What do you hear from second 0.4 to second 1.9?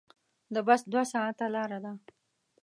د بس دوه ساعته لاره